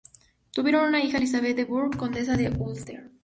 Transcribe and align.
Tuvieron 0.49 0.87
una 0.89 0.99
hija, 1.03 1.17
Elizabeth 1.17 1.55
de 1.55 1.65
Burgh, 1.65 1.95
Condesa 1.95 2.35
de 2.35 2.49
Ulster. 2.57 3.11